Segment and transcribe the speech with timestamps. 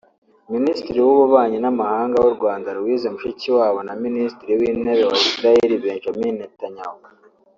[0.53, 6.99] Minisitiri w’Ububanyi n’Amahanga w’u Rwanda Louise Mushikiwabo na Minisitiri w’Intebe wa Israel Benjamin Netanyahu